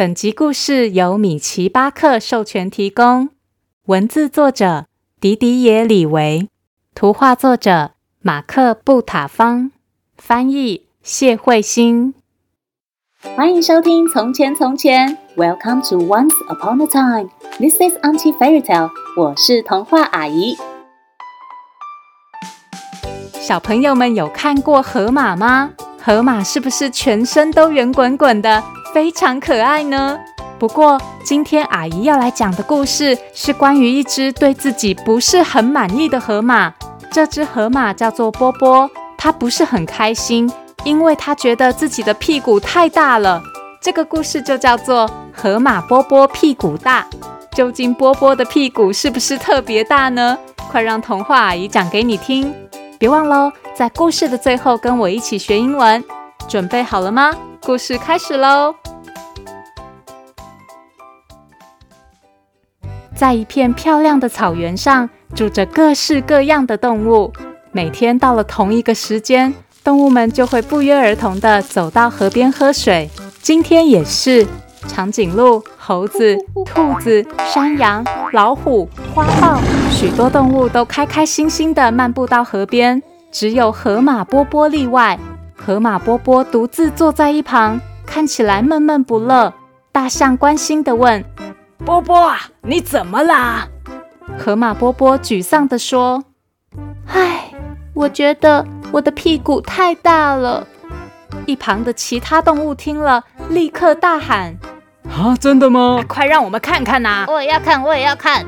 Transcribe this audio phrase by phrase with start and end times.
[0.00, 3.28] 本集故事由米奇巴克授权提供，
[3.84, 4.86] 文字作者
[5.20, 6.48] 迪迪耶李维，
[6.94, 7.90] 图画作者
[8.22, 9.70] 马克布塔方，
[10.16, 12.14] 翻译谢慧欣。
[13.36, 18.88] 欢迎收听《从前从前》，Welcome to Once Upon a Time，This is Auntie Fairy Tale，
[19.18, 20.56] 我是童话阿姨。
[23.34, 25.72] 小朋友们有看过河马吗？
[26.02, 30.18] 河马是不是全身都圆滚滚的，非常可爱呢？
[30.58, 36.74] 不过今天阿姨要来讲的故事是关于一只对自己不是很满意的河马。
[37.10, 40.50] 这只河马叫做波波，它不是很开心，
[40.84, 43.42] 因为它觉得自己的屁股太大了。
[43.80, 47.06] 这个故事就叫做《河马波波屁股大》。
[47.56, 50.38] 究竟波波的屁股是不是特别大呢？
[50.70, 52.54] 快让童话阿姨讲给你听。
[52.98, 56.04] 别忘喽，在故事的最后跟我一起学英文。
[56.46, 57.32] 准备好了吗？
[57.62, 58.74] 故事开始喽！
[63.20, 67.30] 在一片漂亮的草原上，住着各式各样的动物。
[67.70, 69.52] 每天到了同一个时间，
[69.84, 73.10] 动物们就会不约而同地走到河边喝水。
[73.42, 74.46] 今天也是，
[74.88, 79.60] 长颈鹿、猴子、兔子、山羊、老虎、花豹。
[79.90, 85.18] 许多动物都开开心心地漫步到河边，只有河马波波例外。
[85.54, 89.52] 河马波波独自坐在一旁，看起来闷闷不乐。
[89.92, 91.22] 大象关心地问
[91.84, 93.68] ：“波波啊，你怎么啦？”
[94.38, 96.24] 河马波波沮丧地说
[97.08, 97.52] ：“唉，
[97.94, 100.66] 我觉得我的屁股太大了。”
[101.46, 104.56] 一旁的其他动物听了，立刻大喊
[105.08, 106.04] ：“啊，真的吗？
[106.06, 107.24] 快让我们看看呐！
[107.28, 108.46] 我也要看，我也要看。”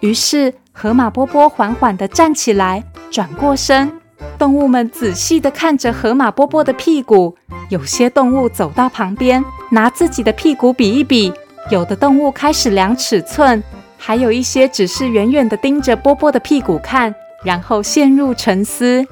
[0.00, 0.54] 于是。
[0.80, 3.90] 河马波波缓缓地站起来，转过身。
[4.38, 7.36] 动物们仔细地看着河马波波的屁股。
[7.68, 11.32] 有些动物走到旁边，拿自己的屁股比一比；
[11.70, 13.62] 有的动物开始量尺寸，
[13.98, 19.04] 还有一些只是远远地盯着波波的屁股看，然后陷入沉思。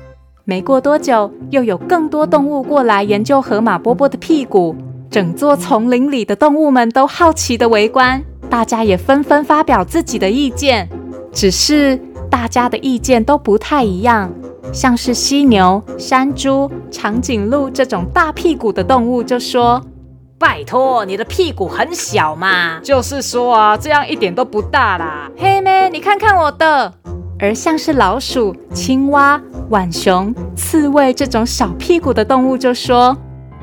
[0.45, 4.75] 没过多久，又有更多动物过来研究河马波波的屁股。
[5.11, 10.89] 整座丛林里的动物们都好奇地围观，大家也纷纷发表自己的意见。
[11.33, 12.01] 只是
[12.31, 14.33] 大家的意见都不太一样，
[14.73, 19.83] 像是犀牛、山猪、长颈鹿这种大屁股的动物就说
[20.39, 25.31] ：“拜托，你的屁股很小嘛。”就是说啊，这样一点都不大啦。
[25.37, 26.93] 嘿妹，你看看我的。
[27.39, 29.39] 而像是老鼠、青蛙、
[29.69, 33.15] 浣熊、刺猬这种小屁股的动物就说：“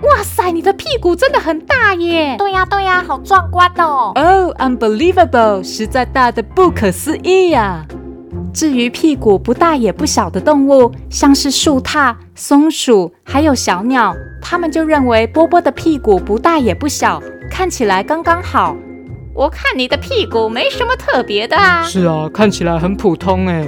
[0.03, 4.11] 哇塞，你的屁股真的很大耶！”对呀，对呀，好壮观哦。
[4.13, 5.63] Oh, unbelievable！
[5.63, 7.83] 实在大的不可思议呀。
[8.53, 18.75] 至于屁股不大也不小的动物，像是树獭、松鼠，还有小鸟，他们就认为波波的屁股不大也不小，看起来刚刚好。
[19.33, 21.83] 我看你的屁股没什么特别的啊。
[21.83, 23.65] 是啊，看起来很普通哎。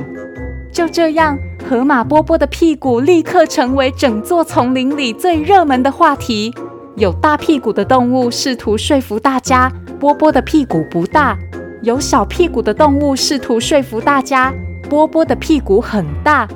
[0.72, 1.36] 就这样，
[1.68, 6.54] 河马波波的屁股立刻成为整座丛林里最热门的话题。
[6.98, 11.36] 有大屁股的动物试图说服大家，波波的屁股不大；
[11.82, 14.54] 有小屁股的动物试图说服大家，
[14.86, 16.48] 波波的屁股很大。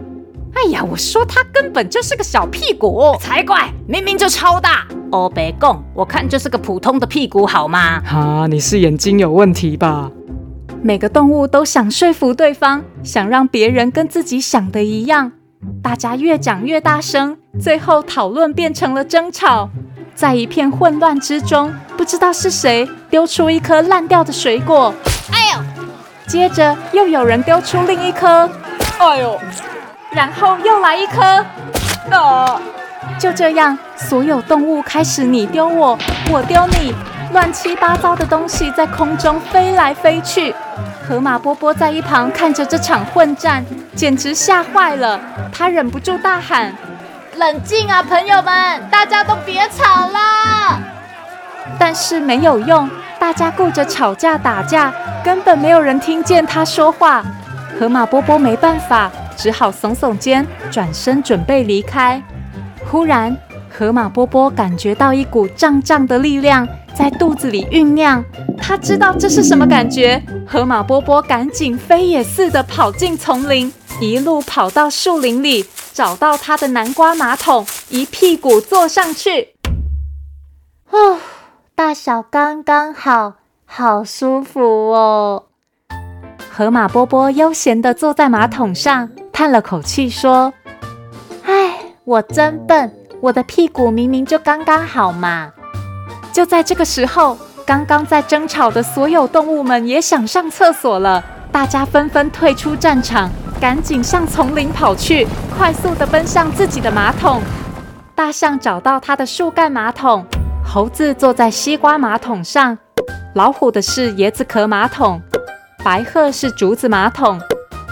[0.53, 4.85] 哎呀，我说他根本就是个小屁股才怪，明明就超大。
[5.11, 8.01] 哦，别贡，我看就是个普通的屁股好吗？
[8.01, 10.11] 哈，你是眼睛有问题吧？
[10.81, 15.31] 每个动物都想说服对方，想让别人跟自己想的一样。
[15.83, 19.69] 大家越讲越大声，最后讨论变成了争吵。
[20.15, 24.93] 在一片混乱之中，不知道是谁丢出一颗烂掉的水果。
[25.31, 25.63] 哎呦！
[26.29, 28.47] 接着又有人丢出另一颗。
[28.99, 29.41] 哎呦！
[30.11, 31.21] 然后又来一颗。
[32.11, 32.61] 啊！
[33.17, 35.97] 就这样，所有动物开始你丢我，
[36.31, 36.93] 我丢你，
[37.33, 40.53] 乱七八糟的东西在空中飞来飞去。
[41.07, 43.65] 河马波波在一旁看着这场混战，
[43.95, 45.19] 简直吓坏了。
[45.51, 46.71] 他忍不住大喊
[47.37, 50.79] ：“冷静啊，朋友们，大家都别吵了！”
[51.79, 52.87] 但是没有用，
[53.29, 54.91] 大家顾着吵架打架，
[55.23, 57.23] 根本没有人听见他说话。
[57.79, 62.19] 河马波波没办法，只好耸耸肩，转身准备离开。
[62.89, 63.37] 忽然，
[63.71, 68.25] 河马波波感觉到一股胀胀的力量在肚子里酝酿。
[68.57, 73.71] 他知道这是什么感觉，河马波波赶紧飞也似的跑进丛林，
[74.01, 79.49] 一路跑到树林里，找到他的南瓜马桶，一屁股坐上去。
[82.01, 83.33] 小刚刚好，
[83.65, 84.61] 好舒服
[84.93, 85.43] 哦。
[86.49, 90.53] 河马波波悠闲地坐在马桶上，叹了口气说
[91.43, 91.75] ：“唉，
[92.05, 95.51] 我真笨，我的屁股明明就刚刚好嘛。”
[96.31, 97.37] 就在这个时候。
[97.65, 103.29] 刚刚在争吵的所有动物们也想上厕所了，大家纷纷退出战场，
[103.61, 107.41] 赶紧向丛林跑去，快速地奔向自己的马桶。
[108.15, 110.25] 大象找到它的树干马桶，
[110.71, 112.77] 猴子坐在西瓜马桶上，
[113.33, 115.19] 老虎的是椰子壳马桶，
[115.83, 117.41] 白鹤是竹子马桶，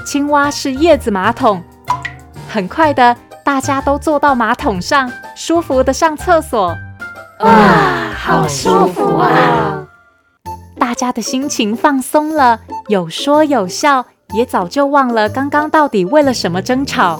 [0.05, 1.63] 青蛙是叶子马桶。
[2.47, 6.71] 很快的，大家都坐到马桶上，舒服的上厕所。
[7.39, 9.87] 哇，好舒服啊！
[10.77, 12.59] 大家的心情放松了，
[12.89, 17.19] 有说有笑，也早就忘了刚刚到底为了什么争吵。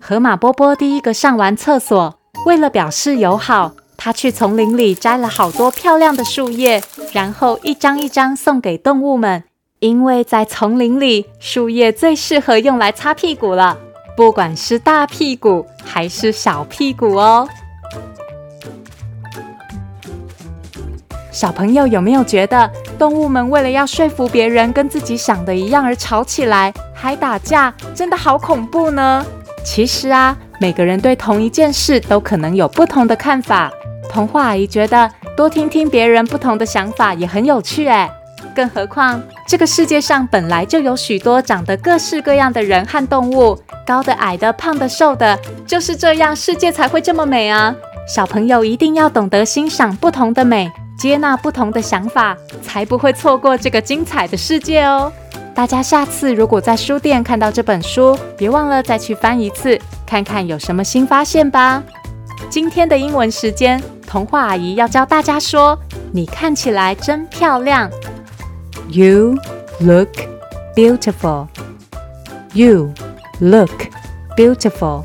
[0.00, 2.18] 河马波波第一个上完厕所。
[2.44, 3.72] 为了表示友好，
[4.06, 6.80] 他去丛林里摘了好多漂亮的树叶，
[7.12, 9.42] 然后一张一张送给动物们。
[9.80, 13.76] 因为在丛林里，树叶最适合用来擦屁股了，
[14.16, 17.48] 不管是大屁股还是小屁股哦。
[21.32, 29.26] 小朋友有没有觉得，动物们为了要说服别人跟自己想的一样而吵起来，还打架，真的好恐怖呢？
[29.64, 30.36] 其实啊。
[30.58, 33.70] 每个人对同一件事都可能有不同的看法。
[34.16, 38.10] 童话阿姨觉得多听听别人不同的想法也很有趣诶。
[38.54, 47.76] 更何况这个世界上本来就有许多长得各式各样的人和动物，高的、矮的、胖的、瘦的，就是这样，世界才会这么美啊！
[48.08, 55.12] 小朋友一定要懂得欣赏不同的美，接纳不同的想法，才不会错过这个精彩的世界哦。
[55.54, 59.78] 大家下次如果在书店看到这本书，别忘了再去翻一次。
[60.06, 61.82] 看看有什么新发现吧。
[62.48, 65.78] 今天的英文时间，童话阿姨要教大家说
[66.12, 67.90] ：“你看起来真漂亮。”
[68.88, 69.36] You
[69.80, 70.08] look
[70.74, 71.48] beautiful.
[72.52, 72.92] You
[73.40, 73.70] look
[74.36, 75.04] beautiful.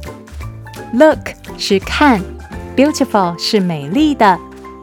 [0.93, 1.19] Look
[1.57, 2.21] 是看
[2.75, 4.37] ，beautiful 是美丽的。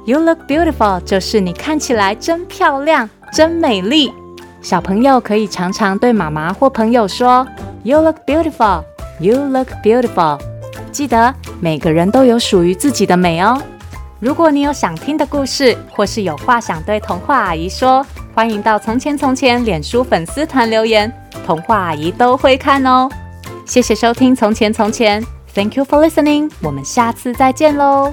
[0.06, 4.12] You look beautiful 就是你看起来真漂亮，真美丽。
[4.60, 7.46] 小朋友可以常常对妈妈或朋友说
[7.84, 8.82] ：“You look beautiful.”
[9.20, 10.38] You look beautiful。
[10.98, 13.56] 记得每个人都有属于自己的美哦。
[14.18, 18.04] 如果你有想听的故事，或是有话想对童话阿姨说，
[18.34, 21.08] 欢迎到《从前从前》脸书粉丝团留言，
[21.46, 23.08] 童话阿姨都会看哦。
[23.64, 25.22] 谢谢收听《从前从前》
[25.54, 26.50] ，Thank you for listening。
[26.60, 28.12] 我们下次再见喽。